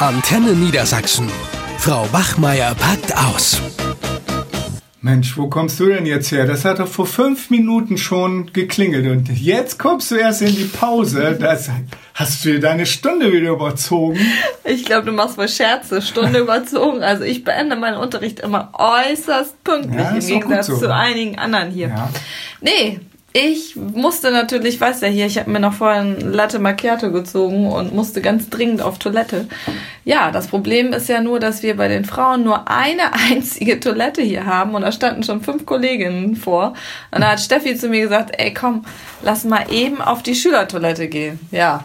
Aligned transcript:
Antenne 0.00 0.52
Niedersachsen. 0.54 1.28
Frau 1.78 2.06
Bachmeier 2.12 2.74
packt 2.74 3.14
aus. 3.16 3.60
Mensch, 5.02 5.36
wo 5.38 5.48
kommst 5.48 5.80
du 5.80 5.86
denn 5.86 6.04
jetzt 6.04 6.30
her? 6.30 6.46
Das 6.46 6.64
hat 6.66 6.78
doch 6.78 6.88
vor 6.88 7.06
fünf 7.06 7.48
Minuten 7.48 7.96
schon 7.96 8.52
geklingelt 8.52 9.06
und 9.06 9.28
jetzt 9.30 9.78
kommst 9.78 10.10
du 10.10 10.16
erst 10.16 10.42
in 10.42 10.54
die 10.54 10.64
Pause. 10.64 11.38
Das, 11.40 11.70
hast 12.14 12.44
du 12.44 12.52
dir 12.52 12.60
deine 12.60 12.84
Stunde 12.84 13.32
wieder 13.32 13.50
überzogen? 13.50 14.18
Ich 14.64 14.84
glaube, 14.84 15.06
du 15.06 15.12
machst 15.12 15.38
wohl 15.38 15.48
Scherze. 15.48 16.02
Stunde 16.02 16.38
überzogen. 16.40 17.02
Also 17.02 17.24
ich 17.24 17.44
beende 17.44 17.76
meinen 17.76 17.96
Unterricht 17.96 18.40
immer 18.40 18.72
äußerst 18.74 19.62
pünktlich 19.64 19.98
Ja, 20.00 20.10
im 20.10 20.20
Gegensatz 20.26 20.66
so. 20.66 20.76
zu 20.78 20.94
einigen 20.94 21.38
anderen 21.38 21.70
hier. 21.70 21.88
Ja. 21.88 22.10
Nee, 22.60 23.00
ich 23.32 23.76
musste 23.76 24.32
natürlich, 24.32 24.80
weißt 24.80 25.02
du 25.02 25.06
ja 25.06 25.12
hier, 25.12 25.26
ich 25.26 25.38
habe 25.38 25.50
mir 25.50 25.60
noch 25.60 25.74
vorher 25.74 26.00
ein 26.00 26.32
Latte 26.32 26.58
Macchiato 26.58 27.12
gezogen 27.12 27.70
und 27.70 27.94
musste 27.94 28.20
ganz 28.20 28.50
dringend 28.50 28.82
auf 28.82 28.98
Toilette. 28.98 29.46
Ja, 30.04 30.32
das 30.32 30.48
Problem 30.48 30.92
ist 30.92 31.08
ja 31.08 31.20
nur, 31.20 31.38
dass 31.38 31.62
wir 31.62 31.76
bei 31.76 31.86
den 31.86 32.04
Frauen 32.04 32.42
nur 32.42 32.68
eine 32.68 33.12
einzige 33.30 33.78
Toilette 33.78 34.22
hier 34.22 34.46
haben 34.46 34.74
und 34.74 34.82
da 34.82 34.90
standen 34.90 35.22
schon 35.22 35.42
fünf 35.42 35.64
Kolleginnen 35.64 36.34
vor. 36.34 36.74
Und 37.12 37.20
da 37.20 37.32
hat 37.32 37.40
Steffi 37.40 37.76
zu 37.76 37.88
mir 37.88 38.02
gesagt, 38.02 38.32
ey 38.36 38.52
komm, 38.52 38.84
lass 39.22 39.44
mal 39.44 39.66
eben 39.70 40.00
auf 40.00 40.24
die 40.24 40.34
Schülertoilette 40.34 41.06
gehen. 41.06 41.38
Ja, 41.52 41.84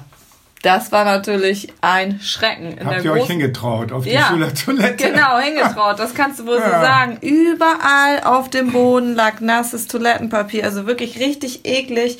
das 0.65 0.91
war 0.91 1.05
natürlich 1.05 1.71
ein 1.81 2.19
Schrecken. 2.21 2.77
In 2.77 2.85
Habt 2.85 2.97
der 2.97 3.05
ihr 3.05 3.11
euch 3.13 3.27
hingetraut 3.27 3.91
auf 3.91 4.03
die 4.03 4.11
ja, 4.11 4.27
Schülertoilette? 4.29 5.11
Genau, 5.11 5.37
hingetraut. 5.37 5.99
Das 5.99 6.15
kannst 6.15 6.39
du 6.39 6.47
wohl 6.47 6.57
so 6.57 6.63
Ja. 6.71 6.81
sagen. 6.81 7.17
Überall 7.21 8.23
auf 8.23 8.49
dem 8.49 8.71
Boden 8.71 9.13
lag 9.15 9.41
nasses 9.41 9.85
Toilettenpapier. 9.87 10.63
Also 10.63 10.87
wirklich 10.87 11.19
richtig 11.19 11.65
eklig. 11.65 12.17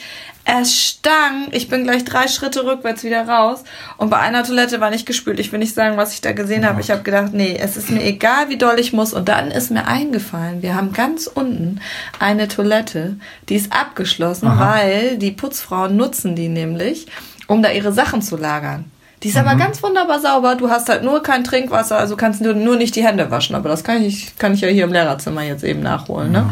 Es 0.48 0.80
stank. 0.80 1.48
Ich 1.54 1.70
bin 1.70 1.86
gleich 1.86 2.06
drei 2.06 2.28
Schritte 2.28 2.66
rückwärts 2.66 3.04
wieder 3.04 3.28
raus. 3.28 3.64
Und 3.98 4.12
bei 4.12 4.18
einer 4.20 4.44
Toilette 4.44 4.80
war 4.80 4.92
nicht 4.92 5.08
gespült. 5.08 5.40
Ich 5.40 5.52
will 5.52 5.58
nicht 5.58 5.74
sagen, 5.74 5.98
was 5.98 6.14
ich 6.14 6.22
da 6.22 6.34
gesehen 6.34 6.68
habe. 6.68 6.82
Ich 6.82 6.92
habe 6.92 7.02
gedacht, 7.02 7.34
nee, 7.34 7.58
es 7.60 7.78
ist 7.78 7.90
mir 7.90 8.04
egal, 8.04 8.50
wie 8.50 8.58
doll 8.58 8.78
ich 8.80 8.94
muss. 8.94 9.12
Und 9.12 9.28
dann 9.28 9.50
ist 9.50 9.72
mir 9.72 9.88
eingefallen, 9.88 10.62
wir 10.62 10.76
haben 10.76 10.94
ganz 10.94 11.26
unten 11.26 11.82
eine 12.20 12.48
Toilette, 12.48 13.18
die 13.50 13.56
ist 13.56 13.74
abgeschlossen, 13.74 14.48
weil 14.60 15.18
die 15.18 15.32
Putzfrauen 15.32 15.98
nutzen 15.98 16.36
die 16.36 16.48
nämlich, 16.50 17.08
um 17.48 17.62
da 17.62 17.72
ihre 17.72 17.92
Sachen 17.92 18.22
zu 18.22 18.38
lagern. 18.38 18.86
Die 19.24 19.30
ist 19.30 19.38
aber 19.38 19.56
ganz 19.56 19.82
wunderbar 19.82 20.20
sauber. 20.20 20.56
Du 20.56 20.70
hast 20.70 20.88
halt 20.88 21.04
nur 21.04 21.24
kein 21.24 21.44
Trinkwasser, 21.44 21.98
also 21.98 22.16
kannst 22.16 22.46
du 22.46 22.54
nur 22.54 22.76
nicht 22.76 22.96
die 22.96 23.04
Hände 23.04 23.32
waschen. 23.32 23.56
Aber 23.56 23.70
das 23.70 23.84
kann 23.84 24.04
ich, 24.04 24.38
kann 24.38 24.54
ich 24.54 24.62
ja 24.62 24.68
hier 24.68 24.84
im 24.84 24.94
Lehrerzimmer 24.94 25.42
jetzt 25.42 25.64
eben 25.64 25.82
nachholen. 25.82 26.32
Ne? 26.32 26.50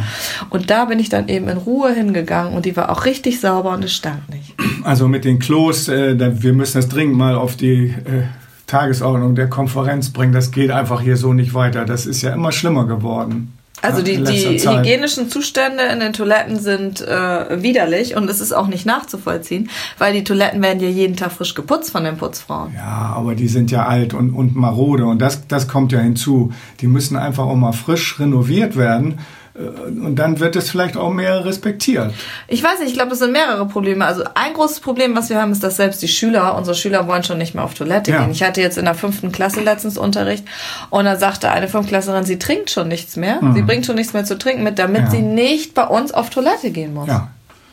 Und 0.50 0.72
da 0.72 0.86
bin 0.86 0.98
ich 0.98 1.10
dann 1.10 1.28
eben 1.28 1.50
in 1.50 1.58
Ruhe 1.58 1.94
hingegangen 1.94 2.54
und 2.54 2.66
die 2.66 2.76
war 2.76 2.90
auch 2.90 3.06
richtig 3.06 3.40
sauber 3.40 3.72
und 3.74 3.84
es 3.84 3.94
stank 3.94 4.28
nicht. 4.30 4.56
Also 4.84 5.08
mit 5.08 5.24
den 5.24 5.38
Klos, 5.40 5.88
äh, 5.88 6.16
wir 6.42 6.54
müssen 6.54 6.78
das 6.78 6.90
dringend 6.90 7.16
mal 7.16 7.36
auf 7.36 7.56
die 7.56 7.90
äh, 7.90 8.24
Tagesordnung 8.66 9.36
der 9.36 9.50
Konferenz 9.50 10.12
bringen. 10.12 10.34
Das 10.34 10.52
geht 10.52 10.72
einfach 10.72 11.02
hier 11.02 11.18
so 11.18 11.34
nicht 11.34 11.54
weiter. 11.54 11.86
Das 11.86 12.08
ist 12.08 12.24
ja 12.24 12.34
immer 12.34 12.52
schlimmer 12.52 12.88
geworden. 12.88 13.54
Also 13.84 14.02
die, 14.02 14.24
die 14.24 14.58
hygienischen 14.60 15.30
Zustände 15.30 15.84
in 15.84 16.00
den 16.00 16.14
Toiletten 16.14 16.58
sind 16.58 17.02
äh, 17.02 17.62
widerlich 17.62 18.16
und 18.16 18.30
es 18.30 18.40
ist 18.40 18.54
auch 18.54 18.68
nicht 18.68 18.86
nachzuvollziehen, 18.86 19.70
weil 19.98 20.14
die 20.14 20.24
Toiletten 20.24 20.62
werden 20.62 20.82
ja 20.82 20.88
jeden 20.88 21.18
Tag 21.18 21.34
frisch 21.34 21.54
geputzt 21.54 21.92
von 21.92 22.06
den 22.06 22.16
Putzfrauen. 22.16 22.74
Ja, 22.74 23.14
aber 23.14 23.36
die 23.36 23.50
sind 23.50 23.72
ja 23.72 23.86
alt 23.86 24.14
und, 24.14 24.32
und 24.34 24.56
marode 24.56 25.06
und 25.06 25.20
das, 25.20 25.48
das 25.48 25.68
kommt 25.68 25.92
ja 25.92 26.00
hinzu. 26.00 26.54
Die 26.80 26.88
müssen 26.88 27.18
einfach 27.18 27.44
auch 27.46 27.56
mal 27.56 27.74
frisch 27.74 28.20
renoviert 28.20 28.78
werden 28.78 29.20
und 29.56 30.16
dann 30.16 30.40
wird 30.40 30.56
es 30.56 30.72
vielleicht 30.72 30.98
auch 30.98 31.12
mehr 31.12 31.46
respektiert. 31.46 32.12
Ich 32.48 32.64
weiß 32.64 32.80
nicht, 32.80 32.88
ich 32.90 32.94
glaube, 32.96 33.12
das 33.12 33.20
sind 33.20 33.32
mehrere 33.32 33.68
Probleme. 33.68 34.04
Also 34.06 34.24
ein 34.34 34.54
großes 34.54 34.80
Problem, 34.80 35.16
was 35.16 35.30
wir 35.30 35.40
haben, 35.40 35.52
ist, 35.52 35.64
dass 35.64 35.76
selbst 35.76 36.02
die 36.02 36.08
Schüler, 36.08 36.56
unsere 36.58 36.76
Schüler 36.76 37.08
wollen 37.08 37.24
schon 37.24 37.38
nicht 37.38 37.54
mehr 37.54 37.64
auf 37.64 37.76
Toilette 37.76 38.10
Ja. 38.12 38.22
gehen. 38.22 38.32
Ich 38.32 38.42
hatte 38.42 38.62
jetzt 38.62 38.78
in 38.80 38.86
der 38.86 38.96
fünften 38.96 39.32
Klasse 39.32 39.62
letztens 39.62 39.98
Unterricht 39.98 40.44
und 40.90 41.06
da 41.06 41.18
sagte 41.18 41.52
eine 41.52 41.68
Fünftklässlerin, 41.68 42.24
sie 42.24 42.40
trinkt 42.40 42.72
schon 42.72 42.88
nichts 42.88 43.16
mehr. 43.16 43.40
Sie 43.54 43.62
bringt 43.62 43.86
schon 43.86 43.96
nichts 43.96 44.14
mehr 44.14 44.26
zu 44.26 44.38
trinken 44.40 44.64
mit, 44.64 44.80
damit 44.80 45.02
Mhm. 45.02 45.06
Ja. 45.06 45.12
sie 45.12 45.22
nicht 45.22 45.74
bei 45.76 45.86
uns 45.86 46.12
auf 46.14 46.32
Toilette 46.32 46.72
gehen 46.72 46.94
muss. 46.96 47.08
Ja. 47.08 47.28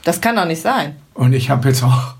Das 0.04 0.20
kann 0.20 0.36
doch 0.36 0.44
nicht 0.46 0.60
sein. 0.62 0.96
Und 1.14 1.32
ich 1.32 1.48
habe 1.50 1.68
jetzt 1.68 1.82
auch, 1.82 2.14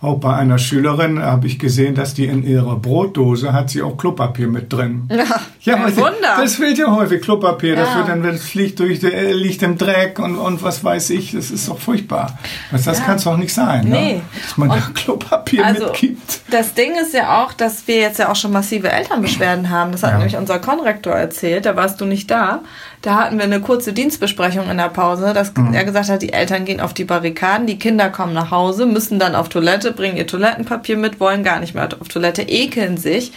auch 0.00 0.18
bei 0.18 0.34
einer 0.34 0.58
Schülerin 0.58 1.20
habe 1.22 1.46
ich 1.46 1.58
gesehen, 1.58 1.94
dass 1.94 2.14
die 2.14 2.26
in 2.26 2.44
ihrer 2.46 2.76
Brotdose 2.76 3.52
hat 3.52 3.70
sie 3.70 3.82
auch 3.82 3.96
Klopapier 3.96 4.48
mit 4.48 4.72
drin. 4.72 5.08
Ja, 5.62 5.74
ein 5.74 5.82
aber 5.82 5.96
Wunder. 5.98 6.36
Das 6.40 6.54
fehlt 6.54 6.78
ja 6.78 6.94
häufig 6.94 7.20
Klopapier. 7.20 7.76
Das 7.76 7.88
Ja. 7.90 7.96
wird 7.98 8.08
dann 8.08 8.22
das 8.22 8.42
fliegt 8.42 8.78
durch, 8.78 9.02
äh, 9.02 9.32
liegt 9.32 9.62
im 9.62 9.76
Dreck 9.76 10.18
und, 10.18 10.36
und 10.38 10.62
was 10.62 10.82
weiß 10.82 11.10
ich. 11.10 11.32
Das 11.32 11.50
ist 11.50 11.68
doch 11.68 11.78
furchtbar. 11.78 12.38
Was, 12.70 12.84
das 12.84 13.04
kann 13.04 13.16
es 13.16 13.24
doch 13.24 13.36
nicht 13.36 13.52
sein, 13.52 13.86
Nee. 13.86 14.14
ne? 14.14 14.20
dass 14.46 14.56
man 14.56 14.68
da 14.70 14.76
Und- 14.76 14.94
Klopapier 14.94 15.66
Also 15.66 15.86
mitgibt. 15.86 16.40
das 16.50 16.72
Ding 16.72 16.92
ist 16.98 17.12
ja 17.12 17.42
auch, 17.42 17.52
dass 17.52 17.86
wir 17.86 17.96
jetzt 17.96 18.18
ja 18.18 18.30
auch 18.30 18.36
schon 18.36 18.52
massive 18.52 18.90
Elternbeschwerden 18.90 19.68
haben. 19.68 19.92
Das 19.92 20.02
hat 20.04 20.12
Ja. 20.12 20.18
nämlich 20.18 20.36
unser 20.36 20.58
Konrektor 20.58 21.12
erzählt, 21.12 21.66
da 21.66 21.76
warst 21.76 22.00
du 22.00 22.06
nicht 22.06 22.30
da. 22.30 22.60
Da 23.02 23.14
hatten 23.14 23.36
wir 23.38 23.44
eine 23.44 23.60
kurze 23.60 23.92
Dienstbesprechung 23.92 24.68
in 24.70 24.76
der 24.76 24.88
Pause, 24.88 25.32
dass 25.32 25.54
Mhm. 25.56 25.72
er 25.72 25.84
gesagt 25.84 26.08
hat, 26.08 26.22
die 26.22 26.32
Eltern 26.32 26.64
gehen 26.64 26.80
auf 26.80 26.94
die 26.94 27.04
Barrikaden, 27.04 27.66
die 27.66 27.78
Kinder 27.78 28.10
kommen 28.10 28.32
nach 28.34 28.50
Hause, 28.50 28.86
müssen 28.86 29.18
dann 29.18 29.34
auf 29.36 29.48
Toilette, 29.48 29.92
bringen 29.92 30.16
ihr 30.16 30.26
Toilettenpapier 30.26 30.96
mit, 30.96 31.20
wollen 31.20 31.44
gar 31.44 31.60
nicht 31.60 31.74
mehr 31.74 31.88
auf 32.00 32.08
Toilette, 32.08 32.42
ekeln 32.42 32.96
sich. 32.96 33.32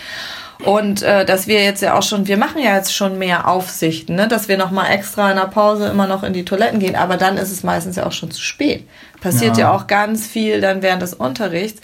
Und 0.63 1.01
äh, 1.01 1.25
dass 1.25 1.47
wir 1.47 1.63
jetzt 1.63 1.81
ja 1.81 1.95
auch 1.97 2.03
schon, 2.03 2.27
wir 2.27 2.37
machen 2.37 2.61
ja 2.61 2.75
jetzt 2.75 2.93
schon 2.95 3.17
mehr 3.17 3.47
Aufsichten, 3.47 4.15
ne? 4.15 4.27
dass 4.27 4.47
wir 4.47 4.57
noch 4.57 4.69
mal 4.69 4.87
extra 4.89 5.31
in 5.31 5.37
der 5.37 5.45
Pause 5.47 5.87
immer 5.87 6.05
noch 6.05 6.21
in 6.23 6.33
die 6.33 6.45
Toiletten 6.45 6.79
gehen, 6.79 6.95
aber 6.95 7.17
dann 7.17 7.37
ist 7.37 7.51
es 7.51 7.63
meistens 7.63 7.95
ja 7.95 8.05
auch 8.05 8.11
schon 8.11 8.29
zu 8.29 8.41
spät. 8.41 8.87
Passiert 9.21 9.57
ja, 9.57 9.65
Ja. 9.69 9.71
auch 9.75 9.87
ganz 9.87 10.27
viel 10.27 10.61
dann 10.61 10.83
während 10.83 11.01
des 11.01 11.15
Unterrichts. 11.15 11.81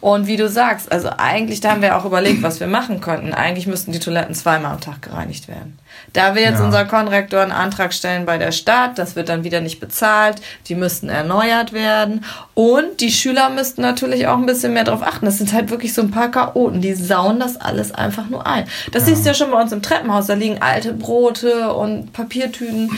Und 0.00 0.28
wie 0.28 0.36
du 0.36 0.48
sagst, 0.48 0.92
also 0.92 1.10
eigentlich, 1.18 1.60
da 1.60 1.70
haben 1.70 1.82
wir 1.82 1.96
auch 1.96 2.04
überlegt, 2.04 2.42
was 2.42 2.60
wir 2.60 2.68
machen 2.68 3.00
könnten. 3.00 3.34
Eigentlich 3.34 3.66
müssten 3.66 3.90
die 3.90 3.98
Toiletten 3.98 4.34
zweimal 4.34 4.72
am 4.72 4.80
Tag 4.80 5.02
gereinigt 5.02 5.48
werden. 5.48 5.76
Da 6.12 6.34
wir 6.36 6.42
jetzt 6.42 6.60
Ja. 6.60 6.64
unser 6.66 6.84
Konrektor 6.84 7.40
einen 7.40 7.50
Antrag 7.52 7.92
stellen 7.92 8.24
bei 8.24 8.38
der 8.38 8.52
Stadt, 8.52 8.96
das 8.98 9.16
wird 9.16 9.28
dann 9.28 9.42
wieder 9.42 9.60
nicht 9.60 9.80
bezahlt, 9.80 10.40
die 10.68 10.76
müssten 10.76 11.08
erneuert 11.08 11.72
werden. 11.72 12.24
Und 12.54 13.00
die 13.00 13.10
Schüler 13.10 13.50
müssten 13.50 13.82
natürlich 13.82 14.28
auch 14.28 14.36
ein 14.38 14.46
bisschen 14.46 14.72
mehr 14.72 14.84
darauf 14.84 15.02
achten. 15.02 15.26
Das 15.26 15.38
sind 15.38 15.52
halt 15.52 15.70
wirklich 15.70 15.92
so 15.94 16.02
ein 16.02 16.12
paar 16.12 16.30
Chaoten, 16.30 16.80
die 16.80 16.94
sauen 16.94 17.40
das 17.40 17.56
alles 17.56 17.92
einfach 17.92 18.28
nur 18.28 18.46
ein. 18.46 18.66
Das 18.92 19.06
siehst 19.06 19.24
du 19.24 19.28
ja 19.30 19.34
schon 19.34 19.50
bei 19.50 19.60
uns 19.60 19.72
im 19.72 19.82
Treppenhaus, 19.82 20.26
da 20.26 20.34
liegen 20.34 20.62
alte 20.62 20.92
Brote 20.92 21.72
und 21.72 22.12
Papiertüten. 22.12 22.90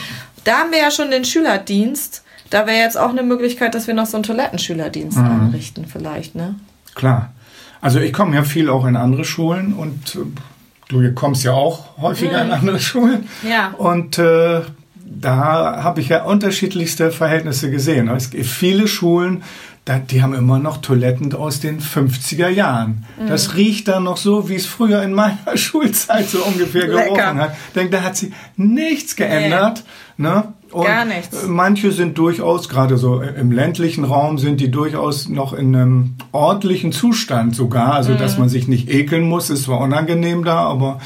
Da 0.44 0.58
haben 0.58 0.70
wir 0.70 0.78
ja 0.78 0.90
schon 0.90 1.10
den 1.10 1.24
Schülerdienst. 1.24 2.24
Da 2.50 2.66
wäre 2.66 2.78
jetzt 2.78 2.98
auch 2.98 3.10
eine 3.10 3.22
Möglichkeit, 3.22 3.74
dass 3.74 3.86
wir 3.86 3.94
noch 3.94 4.06
so 4.06 4.16
einen 4.16 4.24
Toilettenschülerdienst 4.24 5.16
einrichten, 5.18 5.86
vielleicht, 5.86 6.34
ne? 6.34 6.56
Klar. 6.94 7.32
Also 7.80 8.00
ich 8.00 8.12
komme 8.12 8.34
ja 8.36 8.44
viel 8.44 8.68
auch 8.68 8.84
in 8.84 8.96
andere 8.96 9.24
Schulen 9.24 9.72
und 9.72 10.16
äh, 10.16 10.18
du 10.88 11.12
kommst 11.14 11.44
ja 11.44 11.52
auch 11.52 11.96
häufiger 11.98 12.42
in 12.42 12.50
andere 12.50 12.78
Schulen. 12.78 13.28
Ja. 13.48 13.72
Und 13.76 14.18
äh, 14.18 14.60
da 15.04 15.82
habe 15.82 16.00
ich 16.00 16.08
ja 16.08 16.24
unterschiedlichste 16.24 17.10
Verhältnisse 17.10 17.70
gesehen. 17.70 18.08
Es 18.08 18.30
gibt 18.30 18.46
viele 18.46 18.86
Schulen, 18.86 19.42
die 20.10 20.22
haben 20.22 20.34
immer 20.34 20.58
noch 20.58 20.76
Toiletten 20.78 21.32
aus 21.34 21.58
den 21.60 21.80
50er 21.80 22.48
Jahren. 22.48 23.06
Mhm. 23.18 23.26
Das 23.28 23.56
riecht 23.56 23.88
dann 23.88 24.04
noch 24.04 24.18
so, 24.18 24.48
wie 24.48 24.54
es 24.54 24.66
früher 24.66 25.02
in 25.02 25.12
meiner 25.12 25.38
Schulzeit 25.56 26.28
so 26.28 26.44
ungefähr 26.44 26.86
gerochen 26.86 27.40
hat. 27.40 27.56
Ich 27.68 27.72
denke, 27.74 27.96
da 27.96 28.02
hat 28.02 28.16
sich 28.16 28.32
nichts 28.56 29.16
geändert. 29.16 29.84
Ne? 30.16 30.52
Und 30.72 30.86
Gar 30.86 31.04
nichts. 31.04 31.46
Manche 31.48 31.90
sind 31.90 32.16
durchaus, 32.16 32.68
gerade 32.68 32.96
so 32.96 33.20
im 33.20 33.50
ländlichen 33.50 34.04
Raum, 34.04 34.38
sind 34.38 34.60
die 34.60 34.70
durchaus 34.70 35.28
noch 35.28 35.52
in 35.52 35.74
einem 35.74 36.14
ordentlichen 36.32 36.92
Zustand 36.92 37.56
sogar. 37.56 37.94
Also, 37.94 38.14
dass 38.14 38.34
Mhm. 38.34 38.40
man 38.40 38.48
sich 38.48 38.68
nicht 38.68 38.88
ekeln 38.88 39.24
muss, 39.28 39.50
ist 39.50 39.64
zwar 39.64 39.80
unangenehm 39.80 40.44
da, 40.44 40.58
aber 40.58 41.00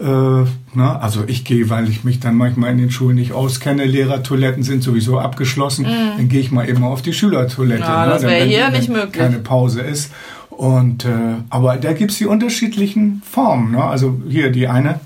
äh, 0.00 0.44
na, 0.74 0.98
also 1.00 1.24
ich 1.26 1.44
gehe, 1.44 1.68
weil 1.70 1.88
ich 1.88 2.04
mich 2.04 2.20
dann 2.20 2.36
manchmal 2.36 2.70
in 2.70 2.78
den 2.78 2.90
Schulen 2.92 3.16
nicht 3.16 3.32
auskenne. 3.32 3.84
Lehrertoiletten 3.84 4.62
sind 4.62 4.84
sowieso 4.84 5.18
abgeschlossen. 5.18 5.86
Dann 6.16 6.28
gehe 6.28 6.40
ich 6.40 6.52
mal 6.52 6.68
eben 6.68 6.84
auf 6.84 7.02
die 7.02 7.12
Schülertoilette. 7.12 7.82
Ja, 7.82 8.06
ne? 8.06 8.12
das 8.12 8.22
wäre 8.22 8.44
hier 8.44 8.66
wenn 8.66 8.72
nicht 8.74 8.88
möglich. 8.88 9.14
Keine 9.14 9.38
Pause 9.38 9.80
ist. 9.80 10.12
Und 10.50 11.04
äh, 11.04 11.08
aber 11.50 11.76
da 11.76 11.92
gibt's 11.92 12.18
die 12.18 12.26
unterschiedlichen 12.26 13.22
Formen. 13.28 13.72
Ne? 13.72 13.82
Also 13.82 14.20
hier 14.28 14.50
die 14.50 14.68
eine, 14.68 15.00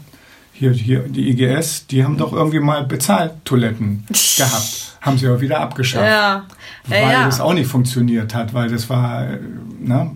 hier, 0.52 0.72
hier 0.72 1.00
die 1.00 1.30
IGS, 1.30 1.86
die 1.86 2.04
haben 2.04 2.16
doch 2.16 2.32
irgendwie 2.32 2.60
mal 2.60 2.84
Bezahltoiletten 2.84 4.04
gehabt. 4.36 4.96
Haben 5.00 5.18
sie 5.18 5.26
aber 5.26 5.40
wieder 5.40 5.60
abgeschafft. 5.60 6.06
Ja. 6.06 6.46
Weil 6.86 7.02
Ja, 7.02 7.10
ja. 7.12 7.24
das 7.24 7.40
auch 7.40 7.54
nicht 7.54 7.68
funktioniert 7.68 8.34
hat, 8.34 8.54
weil 8.54 8.70
das 8.70 8.88
war, 8.88 9.28
äh, 9.28 9.38
ne? 9.80 10.12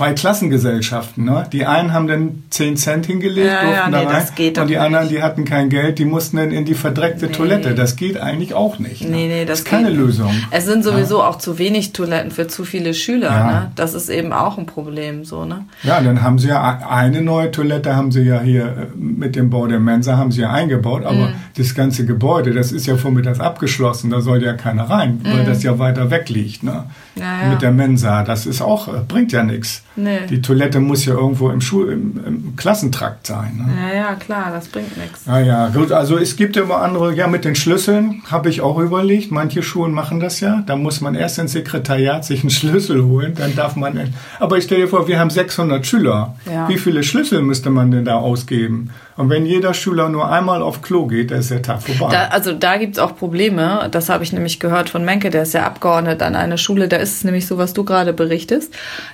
Zwei 0.00 0.14
Klassengesellschaften, 0.14 1.24
ne? 1.26 1.44
Die 1.52 1.66
einen 1.66 1.92
haben 1.92 2.06
dann 2.06 2.42
10 2.48 2.76
Cent 2.78 3.04
hingelegt, 3.06 3.46
Ja, 3.46 3.60
durften 3.60 3.74
ja, 3.76 3.90
da 3.90 3.98
nee, 3.98 4.06
rein. 4.06 4.14
das 4.14 4.34
geht 4.34 4.56
und 4.58 4.66
die 4.68 4.74
nicht. 4.74 4.80
anderen, 4.82 5.08
die 5.10 5.22
hatten 5.22 5.44
kein 5.44 5.68
Geld, 5.68 5.98
die 5.98 6.06
mussten 6.06 6.38
dann 6.38 6.50
in 6.52 6.64
die 6.64 6.72
verdreckte 6.74 7.26
Nee. 7.26 7.32
Toilette. 7.32 7.74
Das 7.74 7.96
geht 7.96 8.18
eigentlich 8.18 8.54
auch 8.54 8.78
nicht. 8.78 9.02
Ne? 9.04 9.10
Nee, 9.10 9.28
nee, 9.28 9.44
das 9.44 9.58
ist 9.60 9.64
keine 9.66 9.88
geht 9.88 9.98
Lösung. 9.98 10.32
Es 10.50 10.64
sind 10.64 10.84
sowieso 10.84 11.22
auch 11.22 11.36
zu 11.36 11.58
wenig 11.58 11.92
Toiletten 11.92 12.30
für 12.30 12.48
zu 12.48 12.64
viele 12.64 12.94
Schüler, 12.94 13.28
Ja. 13.30 13.46
ne? 13.50 13.72
Das 13.76 13.92
ist 13.92 14.08
eben 14.08 14.32
auch 14.32 14.56
ein 14.56 14.64
Problem, 14.66 15.24
so, 15.26 15.44
ne? 15.44 15.66
Ja, 15.82 16.00
dann 16.00 16.22
haben 16.22 16.38
sie 16.38 16.48
ja 16.48 16.80
eine 16.88 17.20
neue 17.20 17.50
Toilette 17.50 17.94
haben 17.94 18.10
sie 18.10 18.22
ja 18.22 18.40
hier 18.40 18.64
äh, 18.64 18.96
mit 18.96 19.36
dem 19.36 19.50
Bau 19.50 19.66
der 19.66 19.80
Mensa 19.80 20.16
haben 20.16 20.32
sie 20.32 20.40
ja 20.40 20.50
eingebaut, 20.50 21.04
aber 21.04 21.28
Mhm. 21.28 21.34
das 21.58 21.74
ganze 21.74 22.06
Gebäude, 22.06 22.52
das 22.54 22.72
ist 22.72 22.86
ja 22.86 22.96
vormittags 22.96 23.38
abgeschlossen, 23.40 24.08
da 24.10 24.22
soll 24.22 24.42
ja 24.42 24.54
keiner 24.54 24.84
rein, 24.88 25.20
weil 25.24 25.44
das 25.44 25.62
ja 25.62 25.78
weiter 25.78 26.10
weg 26.10 26.30
liegt, 26.30 26.62
ne? 26.62 26.84
Mhm. 27.16 27.22
Ja, 27.22 27.42
ja. 27.42 27.48
Mit 27.50 27.60
der 27.60 27.72
Mensa, 27.72 28.22
das 28.24 28.46
ist 28.46 28.62
auch 28.62 28.88
äh, 28.88 28.92
bringt 29.06 29.32
ja 29.32 29.42
nichts. 29.42 29.82
Nee. 29.96 30.26
Die 30.28 30.40
Toilette 30.40 30.80
muss 30.80 31.04
ja 31.04 31.14
irgendwo 31.14 31.50
im, 31.50 31.60
Schul 31.60 31.90
im, 31.92 32.20
im 32.24 32.56
Klassentrakt 32.56 33.26
sein. 33.26 33.56
Ne? 33.58 33.88
Ja, 33.88 33.94
ja, 33.94 34.14
klar, 34.14 34.50
das 34.52 34.68
bringt 34.68 34.96
nichts. 34.96 35.26
Ja, 35.26 35.40
ja, 35.40 35.68
gut. 35.68 35.92
Also 35.92 36.16
es 36.16 36.36
gibt 36.36 36.56
ja 36.56 36.62
immer 36.62 36.80
andere, 36.82 37.14
ja, 37.14 37.26
mit 37.26 37.44
den 37.44 37.54
Schlüsseln 37.54 38.22
habe 38.30 38.48
ich 38.48 38.60
auch 38.60 38.78
überlegt. 38.78 39.30
Manche 39.32 39.62
Schulen 39.62 39.92
machen 39.92 40.20
das 40.20 40.40
ja. 40.40 40.62
Da 40.66 40.76
muss 40.76 41.00
man 41.00 41.14
erst 41.14 41.38
ins 41.38 41.52
Sekretariat 41.52 42.24
sich 42.24 42.42
einen 42.42 42.50
Schlüssel 42.50 43.04
holen, 43.04 43.34
dann 43.36 43.54
darf 43.56 43.76
man. 43.76 44.14
Aber 44.38 44.58
ich 44.58 44.64
stelle 44.64 44.82
dir 44.82 44.88
vor, 44.88 45.08
wir 45.08 45.18
haben 45.18 45.30
600 45.30 45.84
Schüler. 45.84 46.36
Ja. 46.50 46.68
Wie 46.68 46.78
viele 46.78 47.02
Schlüssel 47.02 47.42
müsste 47.42 47.70
man 47.70 47.90
denn 47.90 48.04
da 48.04 48.16
ausgeben? 48.16 48.90
Und 49.20 49.28
wenn 49.28 49.44
jeder 49.44 49.74
Schüler 49.74 50.08
nur 50.08 50.30
einmal 50.30 50.62
auf 50.62 50.80
Klo 50.80 51.06
geht, 51.06 51.30
dann 51.30 51.40
ist 51.40 51.50
der 51.50 51.60
Tag 51.60 51.82
vorbei. 51.82 52.10
Da, 52.10 52.28
also 52.28 52.54
da 52.54 52.78
gibt's 52.78 52.98
auch 52.98 53.14
Probleme. 53.14 53.86
Das 53.90 54.08
habe 54.08 54.24
ich 54.24 54.32
nämlich 54.32 54.60
gehört 54.60 54.88
von 54.88 55.04
Menke, 55.04 55.28
der 55.28 55.42
ist 55.42 55.52
ja 55.52 55.66
Abgeordnet 55.66 56.22
an 56.22 56.34
einer 56.34 56.56
Schule. 56.56 56.88
Da 56.88 56.96
ist 56.96 57.16
es 57.16 57.24
nämlich 57.24 57.46
so, 57.46 57.58
was 57.58 57.74
du 57.74 57.84
gerade 57.84 58.14
berichtest, 58.14 58.72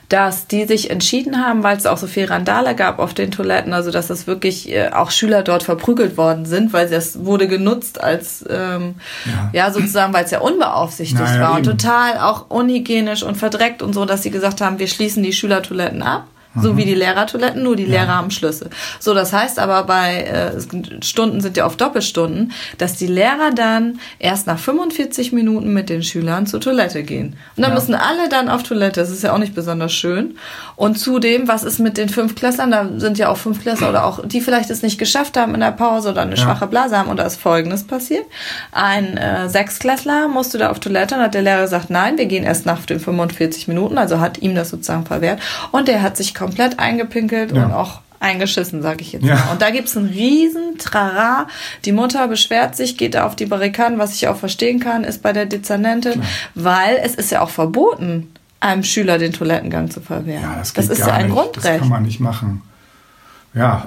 dass 0.09 0.47
die 0.47 0.65
sich 0.65 0.91
entschieden 0.91 1.45
haben, 1.45 1.65
weil 1.65 1.77
es 1.77 1.87
auch 1.87 1.97
so 1.97 2.07
viel 2.07 2.27
Randale 2.27 2.77
gab 2.77 3.01
auf 3.01 3.15
den 3.15 3.33
Toiletten, 3.33 3.73
also 3.73 3.91
dass 3.91 4.09
es 4.09 4.29
wirklich 4.29 4.73
äh, 4.73 4.91
auch 4.91 5.11
Schüler 5.11 5.43
dort 5.43 5.65
verprügelt 5.65 6.17
worden 6.17 6.47
sind, 6.47 6.73
weil 6.73 6.87
es 6.93 7.25
wurde 7.25 7.49
genutzt 7.49 8.01
als 8.01 8.45
ähm, 8.49 8.95
ja. 9.25 9.51
Ja. 9.53 9.71
sozusagen, 9.73 10.15
weil 10.15 10.25
es 10.25 10.31
ja 10.31 10.39
unbeaufsichtigt 10.39 11.21
Naja, 11.21 11.41
war 11.41 11.57
und 11.57 11.65
total 11.65 12.19
auch 12.19 12.49
unhygienisch 12.49 13.25
und 13.25 13.37
verdreckt 13.37 13.83
und 13.83 13.93
so, 13.93 14.05
dass 14.05 14.23
sie 14.23 14.31
gesagt 14.31 14.61
haben, 14.61 14.79
wir 14.79 14.87
schließen 14.87 15.25
die 15.25 15.33
Schülertoiletten 15.33 16.03
ab. 16.03 16.27
So 16.63 16.77
wie 16.77 16.85
die 16.85 16.95
Lehrertoiletten, 16.95 17.63
nur 17.63 17.77
die 17.77 17.85
Lehrer 17.85 18.09
haben 18.17 18.31
Schlüssel. 18.31 18.71
So, 19.01 19.15
das 19.15 19.33
heißt 19.33 19.59
aber 19.59 19.85
bei 19.85 20.23
äh, 20.23 21.03
Stunden 21.05 21.41
sind 21.41 21.57
ja 21.57 21.67
oft 21.67 21.81
Doppelstunden, 21.81 22.53
dass 22.79 22.97
die 22.97 23.07
Lehrer 23.07 23.51
dann 23.55 23.99
erst 24.19 24.47
nach 24.47 24.59
45 24.59 25.33
Minuten 25.33 25.73
mit 25.73 25.89
den 25.89 26.03
Schülern 26.03 26.47
zur 26.47 26.61
Toilette 26.61 27.03
gehen. 27.03 27.37
Und 27.57 27.63
dann 27.63 27.71
Ja. 27.73 27.75
müssen 27.75 27.95
alle 27.95 28.29
dann 28.29 28.49
auf 28.49 28.63
Toilette. 28.63 29.01
Das 29.01 29.11
ist 29.11 29.23
ja 29.23 29.33
auch 29.33 29.39
nicht 29.39 29.55
besonders 29.55 29.93
schön. 29.93 30.37
Und 30.77 30.99
zudem, 30.99 31.49
was 31.49 31.63
ist 31.65 31.79
mit 31.79 31.97
den 31.97 32.09
Fünfklässlern? 32.09 32.71
Da 32.71 32.89
sind 32.97 33.19
ja 33.19 33.29
auch 33.29 33.37
Fünfklässler 33.37 33.89
oder 33.91 34.05
auch 34.05 34.27
die 34.27 34.41
vielleicht 34.41 34.71
es 34.71 34.83
nicht 34.83 34.99
geschafft 34.99 35.37
haben 35.37 35.55
in 35.55 35.61
der 35.61 35.73
Pause 35.73 36.11
oder 36.11 36.23
eine 36.23 36.35
Ja. 36.37 36.43
schwache 36.43 36.67
Blase 36.67 36.97
haben. 36.99 37.09
Und 37.09 37.19
da 37.19 37.25
ist 37.25 37.41
Folgendes 37.41 37.85
passiert. 37.85 38.25
Ein 38.73 39.17
äh, 39.17 39.49
Sechsklässler 39.49 40.29
musste 40.29 40.59
da 40.59 40.71
auf 40.71 40.81
Toilette 40.81 41.15
und 41.17 41.21
hat 41.23 41.35
der 41.35 41.43
Lehrer 41.43 41.63
gesagt, 41.63 41.91
nein, 41.91 42.19
wir 42.19 42.27
gehen 42.27 42.45
erst 42.45 42.67
nach 42.67 42.85
den 42.87 43.01
45 43.01 43.69
Minuten. 43.69 43.99
Also 43.99 44.21
hat 44.21 44.39
ihm 44.39 44.55
das 44.55 44.71
sozusagen 44.71 45.07
verwehrt. 45.07 45.41
Und 45.73 45.89
der 45.89 46.03
hat 46.03 46.17
sich 46.17 46.35
komplett 46.47 46.79
eingepinkelt 46.79 47.53
Ja. 47.53 47.65
und 47.67 47.73
auch 47.73 48.01
eingeschissen, 48.21 48.81
sage 48.83 49.03
ich 49.03 49.13
jetzt 49.13 49.25
Ja. 49.25 49.35
mal. 49.35 49.53
Und 49.53 49.63
da 49.63 49.71
gibt's 49.71 49.97
einen 49.97 50.09
riesen 50.09 50.79
Trara. 50.79 51.47
Die 51.85 51.93
Mutter 51.93 52.27
beschwert 52.29 52.75
sich, 52.77 52.97
geht 52.97 53.15
da 53.15 53.27
auf 53.27 53.37
die 53.37 53.47
Barrikaden, 53.47 53.99
was 53.99 54.15
ich 54.15 54.27
auch 54.29 54.37
verstehen 54.37 54.81
kann, 54.81 55.05
ist 55.05 55.23
bei 55.23 55.33
der 55.33 55.47
Dezernentin, 55.47 56.23
weil 56.55 56.97
es 57.03 57.15
ist 57.15 57.31
ja 57.31 57.41
auch 57.43 57.51
verboten, 57.51 58.33
einem 58.61 58.85
Schüler 58.85 59.19
den 59.19 59.33
Toilettengang 59.33 59.91
zu 59.91 60.01
verwehren. 60.01 60.43
Ja, 60.43 60.57
das, 60.59 60.73
geht 60.73 60.89
ist 60.89 60.99
ja 60.99 61.09
ein 61.09 61.27
nicht. 61.27 61.37
Das 61.37 61.43
Grundrecht. 61.45 61.79
kann 61.81 61.89
man 61.91 62.03
nicht 62.05 62.21
machen. 62.21 62.63
Ja, 63.55 63.87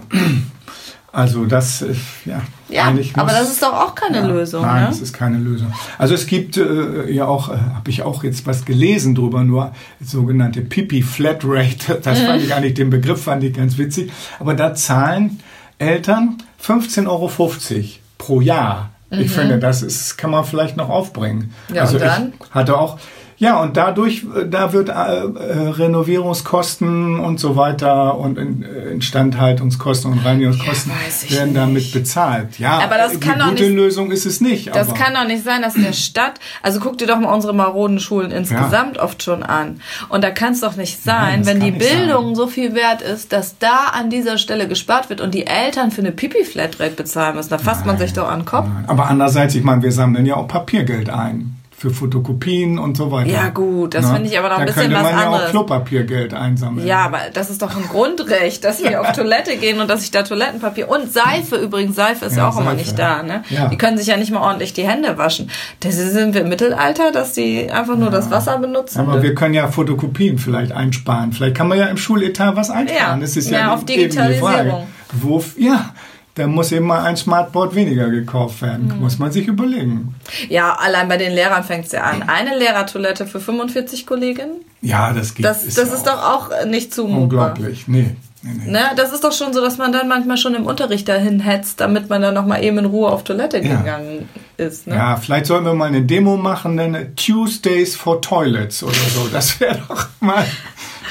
also 1.12 1.46
das, 1.46 1.82
ist, 1.82 2.00
ja. 2.26 2.42
Ja, 2.70 2.86
eigentlich 2.86 3.16
aber 3.16 3.32
muss- 3.32 3.34
das 3.40 3.50
ist 3.52 3.64
doch 3.64 3.74
auch 3.74 3.96
keine 3.96 4.18
Ja, 4.20 4.28
Lösung, 4.28 4.62
Nein, 4.62 4.84
ne? 4.84 4.88
das 4.90 5.02
ist 5.02 5.14
keine 5.14 5.38
Lösung. 5.38 5.74
Also 5.98 6.14
es 6.14 6.28
gibt 6.28 6.58
äh, 6.58 7.10
ja 7.12 7.26
auch, 7.26 7.50
äh, 7.50 7.54
habe 7.58 7.90
ich 7.90 8.04
auch 8.04 8.24
jetzt 8.24 8.46
was 8.46 8.64
gelesen 8.66 9.16
drüber, 9.16 9.44
nur 9.44 9.72
sogenannte 10.02 10.62
Pipi 10.62 11.02
Flat 11.02 11.42
Rate. 11.44 12.00
Das 12.04 12.20
fand 12.20 12.42
ich 12.44 12.54
eigentlich, 12.56 12.76
den 12.76 12.90
Begriff 12.90 13.24
fand 13.24 13.44
ich 13.44 13.54
ganz 13.56 13.78
witzig. 13.78 14.12
Aber 14.40 14.54
da 14.54 14.76
zahlen 14.76 15.40
Eltern 15.80 16.38
15,50 16.64 17.08
Euro 17.08 17.32
pro 18.18 18.42
Jahr. 18.42 18.90
Ich 19.12 19.32
finde, 19.32 19.58
das 19.58 19.82
ist, 19.82 20.18
kann 20.20 20.30
man 20.30 20.44
vielleicht 20.46 20.78
noch 20.78 20.90
aufbringen. 20.90 21.52
Mhm. 21.70 21.76
Ja, 21.76 21.82
also 21.82 21.96
und 21.96 22.04
dann? 22.04 22.34
ich 22.48 22.54
hatte 22.54 22.78
auch, 22.78 23.00
ja, 23.40 23.60
und 23.62 23.76
dadurch, 23.78 24.26
äh, 24.36 24.46
da 24.48 24.72
wird 24.74 24.90
äh, 24.90 24.92
äh, 24.92 25.70
Renovierungskosten 25.70 27.20
und 27.20 27.40
so 27.40 27.56
weiter 27.56 28.18
und 28.18 28.38
in, 28.38 28.64
äh, 28.64 28.92
Instandhaltungskosten 28.92 30.12
und 30.12 30.20
Reinigungskosten 30.26 30.92
Ja, 31.30 31.38
werden 31.38 31.54
damit 31.54 31.92
bezahlt. 31.94 32.60
Ja, 32.60 32.80
Aber 32.80 32.98
das 32.98 33.20
kann 33.20 33.40
doch 33.40 33.50
gute 33.50 33.64
nicht- 33.64 33.76
Lösung 33.76 34.12
ist 34.12 34.26
es 34.26 34.42
nicht. 34.42 34.68
Das 34.76 34.90
aber, 34.90 34.98
kann 34.98 35.14
doch 35.14 35.26
nicht 35.26 35.44
sein, 35.44 35.62
dass 35.62 35.74
der 35.74 35.94
Stadt, 35.94 36.34
also 36.62 36.80
guck 36.80 36.98
dir 36.98 37.08
doch 37.08 37.20
mal 37.20 37.34
unsere 37.34 37.54
maroden 37.54 38.00
Schulen 38.00 38.32
insgesamt 38.32 38.98
oft 39.00 39.24
schon 39.24 39.42
an. 39.44 39.82
Und 40.10 40.24
da 40.24 40.32
kann 40.32 40.54
es 40.54 40.62
doch 40.62 40.76
nicht 40.76 41.02
sein, 41.04 41.42
Nein, 41.42 41.46
wenn 41.46 41.60
die 41.62 41.72
nicht 41.72 41.80
Bildung 41.90 42.28
sein. 42.28 42.36
so 42.36 42.48
viel 42.48 42.76
wert 42.76 43.02
ist, 43.02 43.32
dass 43.32 43.58
da 43.58 43.86
an 43.94 44.10
dieser 44.10 44.38
Stelle 44.38 44.68
gespart 44.68 45.10
wird 45.10 45.22
und 45.22 45.34
die 45.34 45.48
Eltern 45.48 45.92
für 45.92 46.02
eine 46.02 46.12
Pipi-Flatrate 46.12 46.92
bezahlen 46.96 47.36
müssen. 47.36 47.50
Da 47.50 47.58
fasst 47.58 47.86
man 47.86 47.98
sich 47.98 48.14
doch 48.14 48.28
an 48.30 48.42
den 48.42 48.46
Kopf. 48.46 48.68
Nein. 48.68 48.84
Aber 48.88 49.08
andererseits, 49.08 49.56
ich 49.56 49.64
meine, 49.64 49.82
wir 49.82 49.92
sammeln 49.92 50.26
ja 50.26 50.36
auch 50.36 50.48
Papiergeld 50.48 51.10
ein. 51.10 51.56
Für 51.80 51.92
Fotokopien 51.92 52.78
und 52.78 52.98
so 52.98 53.10
weiter. 53.10 53.30
Ja, 53.32 53.48
gut, 53.50 53.94
das 53.94 54.06
Na? 54.06 54.16
finde 54.16 54.30
ich 54.30 54.38
aber 54.38 54.50
noch 54.50 54.58
ein 54.58 54.68
da 54.68 54.74
bisschen 54.74 54.82
könnte 54.92 54.98
was 54.98 55.04
man 55.04 55.12
ja 55.22 55.26
anderes. 55.28 55.46
auch 55.46 55.50
Klopapiergeld 55.52 56.34
einsammeln. 56.34 56.86
Ja, 56.86 57.06
aber 57.06 57.20
das 57.34 57.50
ist 57.50 57.62
doch 57.62 57.74
ein 57.76 57.84
Grundrecht, 57.88 58.66
dass 58.66 58.84
wir 58.84 59.00
auf 59.02 59.14
Toilette 59.14 59.56
gehen 59.56 59.80
und 59.80 59.90
dass 59.90 60.04
ich 60.04 60.12
da 60.12 60.24
Toilettenpapier 60.24 60.90
und 60.90 61.12
Seife 61.14 61.56
übrigens, 61.56 61.96
Seife 61.96 62.26
ist 62.26 62.36
ja, 62.36 62.44
Ja, 62.44 62.50
auch 62.50 62.58
immer 62.58 62.72
Seife. 62.72 62.76
nicht 62.78 63.00
da, 63.00 63.24
ne? 63.24 63.44
Ja. 63.50 63.70
Die 63.70 63.78
können 63.78 63.98
sich 63.98 64.08
ja 64.08 64.18
nicht 64.18 64.32
mal 64.32 64.42
ordentlich 64.42 64.74
die 64.74 64.86
Hände 64.86 65.18
waschen. 65.18 65.50
Das 65.80 65.96
sind 65.96 66.34
wir 66.34 66.42
im 66.42 66.50
Mittelalter, 66.50 67.14
dass 67.14 67.32
die 67.32 67.72
einfach 67.72 67.96
nur 67.96 68.10
das 68.10 68.30
Wasser 68.30 68.58
benutzen. 68.60 69.00
Aber 69.00 69.24
wir 69.24 69.34
können 69.34 69.54
ja 69.54 69.70
Fotokopien 69.70 70.38
vielleicht 70.38 70.74
einsparen. 70.74 71.32
Vielleicht 71.32 71.56
kann 71.56 71.70
man 71.70 71.78
ja 71.78 71.86
im 71.86 71.96
Schuletat 71.98 72.58
was 72.58 72.70
einsparen. 72.70 73.20
Ja. 73.20 73.22
Das 73.22 73.38
ist 73.38 73.50
Ja, 73.50 73.58
ja, 73.60 73.74
auf. 73.74 73.86
Digitalisierung. 73.86 74.88
Wo, 75.14 75.42
ja, 75.58 75.94
da 76.40 76.48
muss 76.48 76.72
eben 76.72 76.88
mal 76.88 77.04
ein 77.04 77.18
Smartboard 77.18 77.76
weniger 77.76 78.10
gekauft 78.10 78.62
werden. 78.62 78.88
Mhm. 78.88 79.02
Muss 79.02 79.20
man 79.20 79.32
sich 79.32 79.48
überlegen. 79.48 80.16
Ja, 80.48 80.74
allein 80.80 81.08
bei 81.08 81.18
den 81.18 81.34
Lehrern 81.34 81.64
fängt 81.64 81.86
es 81.88 81.92
ja 81.92 82.04
an. 82.04 82.24
Eine 82.28 82.58
Lehrertoilette 82.58 83.26
für 83.28 83.40
45 83.40 84.06
Kolleginnen? 84.08 84.62
Ja, 84.82 85.12
das 85.14 85.36
geht. 85.36 85.46
Das, 85.46 85.64
das 85.66 85.94
ist 85.94 86.08
doch 86.08 86.24
auch 86.24 86.66
nicht 86.66 86.94
zumutbar. 86.94 87.22
unglaublich. 87.54 87.88
Nee, 87.88 88.16
nee, 88.42 88.52
nee. 88.66 88.72
Ne? 88.72 88.80
Das 88.96 89.12
ist 89.12 89.24
doch 89.24 89.34
schon 89.34 89.52
so, 89.54 89.62
dass 89.62 89.78
man 89.78 89.92
dann 89.92 90.08
manchmal 90.08 90.38
schon 90.38 90.56
im 90.56 90.66
Unterricht 90.66 91.08
dahin 91.10 91.42
hetzt, 91.42 91.82
damit 91.82 92.10
man 92.10 92.22
dann 92.22 92.34
nochmal 92.34 92.64
eben 92.64 92.78
in 92.78 92.86
Ruhe 92.86 93.10
auf 93.10 93.24
Toilette 93.26 93.58
Ja. 93.60 93.76
gegangen 93.76 94.30
ist. 94.58 94.88
Ne? 94.88 94.96
Ja, 94.96 95.18
vielleicht 95.18 95.46
sollen 95.48 95.66
wir 95.66 95.74
mal 95.74 95.86
eine 95.88 96.02
Demo 96.02 96.38
machen, 96.38 96.78
dann 96.78 97.16
Tuesdays 97.18 97.96
for 97.98 98.22
Toilets 98.22 98.82
oder 98.84 98.94
so. 99.14 99.28
Das 99.32 99.60
wäre 99.60 99.82
doch 99.88 100.08
mal. 100.22 100.46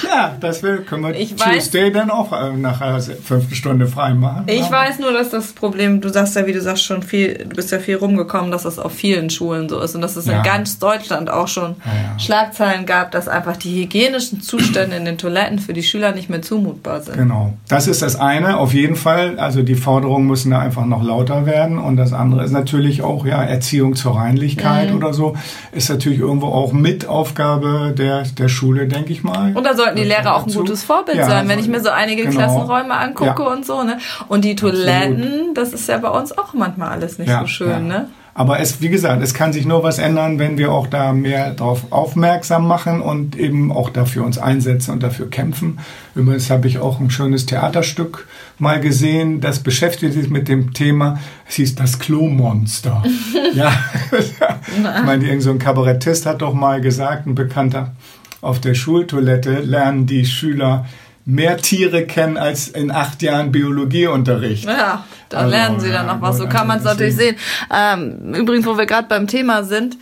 Ja, 0.05 0.37
das 0.41 0.61
können 0.63 1.03
wir 1.03 1.15
Ich 1.15 1.35
weiß- 1.35 1.53
Tuesday 1.55 1.91
dann 1.93 2.11
auch 2.11 2.33
äh, 2.33 2.53
nach 2.57 2.79
der 2.81 3.01
fünften 3.01 3.55
Stunde 3.55 3.87
frei 3.87 4.15
machen. 4.15 4.45
Ich 4.47 4.61
Ja. 4.61 4.71
weiß 4.71 4.99
nur, 4.99 5.13
dass 5.13 5.31
das 5.31 5.53
Problem, 5.53 6.01
du 6.01 6.09
sagst 6.09 6.37
ja, 6.37 6.47
wie 6.47 6.53
du 6.53 6.61
sagst, 6.61 6.85
schon 6.85 7.03
viel, 7.03 7.35
du 7.49 7.57
bist 7.57 7.71
ja 7.73 7.79
viel 7.79 7.97
rumgekommen, 7.97 8.51
dass 8.51 8.63
das 8.63 8.79
auf 8.79 8.93
vielen 8.93 9.31
Schulen 9.31 9.69
so 9.69 9.81
ist 9.81 9.95
und 9.95 10.01
dass 10.03 10.17
es 10.17 10.27
Ja. 10.27 10.39
in 10.39 10.43
ganz 10.43 10.79
Deutschland 10.79 11.31
auch 11.31 11.49
schon 11.49 11.77
Ja, 11.85 11.93
ja. 12.13 12.19
Schlagzeilen 12.19 12.87
gab, 12.87 13.11
dass 13.13 13.29
einfach 13.29 13.57
die 13.57 13.83
hygienischen 13.83 14.41
Zustände 14.41 14.97
in 14.97 15.05
den 15.05 15.19
Toiletten 15.19 15.59
für 15.59 15.73
die 15.73 15.83
Schüler 15.83 16.13
nicht 16.13 16.31
mehr 16.31 16.43
zumutbar 16.43 17.01
sind. 17.01 17.17
Genau. 17.17 17.55
Das 17.69 17.87
ist 17.87 18.03
das 18.03 18.17
eine, 18.17 18.59
auf 18.59 18.75
jeden 18.75 18.97
Fall. 18.97 19.39
Also 19.39 19.63
die 19.63 19.75
Forderungen 19.75 20.27
müssen 20.27 20.51
da 20.51 20.59
einfach 20.61 20.85
noch 20.87 21.03
lauter 21.03 21.47
werden. 21.47 21.79
Und 21.79 21.97
das 21.97 22.13
andere 22.13 22.45
ist 22.45 22.53
natürlich 22.53 23.03
auch, 23.03 23.27
ja, 23.27 23.43
Erziehung 23.43 23.95
zur 23.97 24.17
Reinlichkeit 24.17 24.91
Mhm. 24.91 24.97
oder 24.97 25.13
so, 25.13 25.37
ist 25.73 25.89
natürlich 25.91 26.19
irgendwo 26.21 26.47
auch 26.49 26.73
Mitaufgabe 26.73 27.95
der, 27.97 28.23
der 28.23 28.49
Schule, 28.49 28.87
denke 28.87 29.13
ich 29.13 29.23
mal. 29.23 29.53
Und 29.57 29.65
da 29.65 29.75
sollten 29.89 30.03
die 30.03 30.09
Lehrer 30.09 30.37
auch 30.37 30.47
ein 30.47 30.53
gutes 30.53 30.85
Vorbild 30.85 31.19
Ja, 31.19 31.27
sein, 31.27 31.49
wenn 31.49 31.59
ich 31.59 31.69
mir 31.69 31.81
so 31.81 31.91
einige 31.91 32.23
genau. 32.23 32.37
Klassenräume 32.37 32.95
angucke 32.95 33.43
Ja. 33.43 33.53
und 33.53 33.67
so, 33.67 33.83
ne? 33.83 33.99
Und 34.29 34.45
die 34.45 34.57
Toiletten, 34.57 35.55
das 35.55 35.73
ist 35.73 35.89
ja 35.89 35.99
bei 35.99 36.11
uns 36.11 36.37
auch 36.37 36.55
manchmal 36.55 36.91
alles 36.91 37.19
nicht 37.19 37.31
so 37.31 37.47
schön, 37.47 37.71
ja. 37.71 37.79
ne? 37.81 38.09
Aber 38.35 38.61
es, 38.61 38.81
wie 38.81 38.89
gesagt, 38.89 39.21
es 39.21 39.35
kann 39.35 39.53
sich 39.53 39.67
nur 39.67 39.83
was 39.83 39.99
ändern, 39.99 40.39
wenn 40.39 40.59
wir 40.59 40.71
auch 40.71 40.87
da 40.87 41.13
mehr 41.13 41.55
darauf 41.55 41.91
aufmerksam 41.91 42.69
machen 42.69 43.01
und 43.01 43.37
eben 43.37 43.73
auch 43.73 43.91
dafür 43.91 44.25
uns 44.25 44.39
einsetzen 44.39 44.93
und 44.93 45.03
dafür 45.03 45.29
kämpfen. 45.29 45.81
Übrigens 46.15 46.49
habe 46.49 46.69
ich 46.69 46.79
auch 46.79 47.01
ein 47.01 47.11
schönes 47.11 47.47
Theaterstück 47.47 48.29
mal 48.61 48.79
gesehen, 48.79 49.41
das 49.41 49.59
beschäftigt 49.59 50.13
sich 50.13 50.31
mit 50.31 50.47
dem 50.47 50.73
Thema, 50.73 51.19
es 51.49 51.57
hieß 51.57 51.75
das 51.75 51.99
Klo-Monster. 51.99 53.03
ja, 53.55 53.73
ich 54.17 54.35
meine, 55.05 55.27
irgend 55.27 55.43
so 55.43 55.51
ein 55.51 55.59
Kabarettist 55.59 56.25
hat 56.25 56.41
doch 56.41 56.55
mal 56.55 56.81
gesagt, 56.81 57.27
ein 57.27 57.35
Bekannter, 57.35 57.91
auf 58.41 58.61
der 58.61 58.75
Schultoilette 58.75 59.61
lernen 59.61 60.07
die 60.07 60.27
Schüler 60.27 60.87
mehr 61.25 61.59
Tiere 61.59 62.07
kennen 62.07 62.39
als 62.39 62.69
in 62.69 62.91
acht 62.91 63.21
Jahren 63.21 63.53
Biologieunterricht. 63.53 64.65
Ja, 64.65 65.05
da 65.29 65.39
Also, 65.39 65.51
lernen 65.51 65.81
sie 65.81 65.91
dann 65.91 66.07
ja, 66.07 66.15
noch 66.15 66.23
was. 66.23 66.39
So 66.39 66.49
kann 66.49 66.67
man 66.67 66.79
es 66.79 66.87
also 66.87 66.99
natürlich 66.99 67.17
sehen. 67.17 67.37
Ähm, 67.71 68.35
übrigens, 68.35 68.65
wo 68.65 68.79
wir 68.79 68.87
gerade 68.87 69.09
beim 69.09 69.27
Thema 69.27 69.63
sind, 69.63 69.99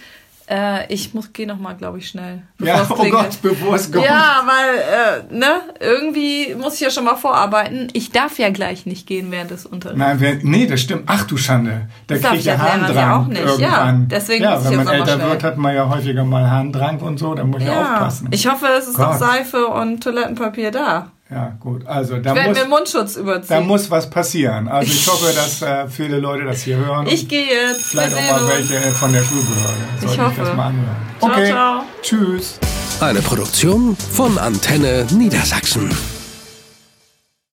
äh, 0.49 0.93
ich 0.93 1.13
muss 1.15 1.33
gehe 1.33 1.47
noch 1.47 1.59
mal, 1.59 1.75
glaube 1.75 1.99
ich, 1.99 2.09
schnell. 2.09 2.43
Ja, 2.61 2.87
oh 2.89 2.95
klingelt. 2.95 3.13
Gott, 3.13 3.39
bevor 3.43 3.75
es 3.75 3.91
kommt. 3.91 4.05
Ja, 4.05 4.43
weil, 4.47 5.31
äh, 5.31 5.35
ne, 5.35 5.47
irgendwie 5.81 6.55
muss 6.55 6.75
ich 6.75 6.81
ja 6.81 6.91
schon 6.91 7.05
mal 7.05 7.17
vorarbeiten. 7.17 7.89
Ich 7.93 8.13
darf 8.13 8.39
ja 8.39 8.51
gleich 8.51 8.87
nicht 8.87 9.07
gehen 9.07 9.31
während 9.31 9.51
des 9.51 9.67
Unterrichts. 9.67 9.99
Nein, 9.99 10.17
wer, 10.21 10.35
nee, 10.43 10.67
das 10.67 10.81
stimmt. 10.81 11.05
Ach 11.07 11.25
du 11.25 11.37
Schande. 11.37 11.89
Der 12.09 12.19
Das 12.19 12.31
kriegt 12.31 12.45
ja 12.45 12.59
Harndrang 12.59 12.95
ja 12.97 13.17
auch 13.17 13.27
nicht. 13.27 13.59
Ja, 13.59 13.93
deswegen 13.93 14.45
ja, 14.45 14.57
muss 14.57 14.65
ich 14.65 14.71
wenn 14.71 14.77
man 14.79 14.87
noch 14.87 14.93
älter 14.93 15.15
schnell. 15.15 15.31
wird, 15.31 15.43
hat 15.45 15.57
man 15.59 15.75
ja 15.75 15.89
häufiger 15.89 16.25
mal 16.25 16.51
Harndrang 16.51 17.01
und 17.01 17.19
so. 17.19 17.35
Da 17.35 17.45
muss 17.45 17.61
ich 17.63 17.69
Ja, 17.69 17.95
aufpassen. 17.95 18.29
ich 18.31 18.47
hoffe, 18.51 18.67
es 18.79 18.87
ist 18.89 18.99
noch 18.99 19.11
Gott. 19.11 19.19
Seife 19.19 19.67
und 19.67 20.03
Toilettenpapier 20.03 20.71
da. 20.71 21.11
Ja, 21.31 21.57
gut. 21.59 21.87
Also 21.87 22.19
da 22.19 22.31
Ich 22.31 22.37
werde 22.37 22.51
muss, 22.51 22.59
mir 22.59 22.69
Mundschutz 22.69 23.15
da 23.15 23.21
überziehen. 23.21 23.67
muss 23.67 23.91
was 23.91 24.09
passieren. 24.09 24.69
Also 24.69 24.93
ich 24.93 25.07
hoffe, 25.09 25.35
dass 25.35 25.61
äh, 25.63 25.89
viele 25.89 26.19
Leute 26.21 26.45
das 26.45 26.63
hier 26.63 26.77
hören. 26.77 27.07
Ich 27.09 27.29
gehe 27.29 27.47
jetzt. 27.47 27.87
Vielleicht 27.87 28.15
auch 28.15 28.41
mal 28.43 28.49
welche 28.49 28.81
von 28.93 29.13
der 29.13 29.23
Schulbehörde. 29.23 29.75
Sollten 30.01 30.09
sich 30.09 30.21
hoffe. 30.21 30.41
das 30.43 30.57
mal 30.57 30.67
anhören. 30.67 30.97
Ciao, 31.19 31.31
okay. 31.33 31.47
ciao. 31.49 31.83
Tschüss. 32.03 32.59
Eine 33.01 33.21
Produktion 33.23 33.97
von 33.97 34.39
Antenne 34.39 35.07
Niedersachsen. 35.11 36.16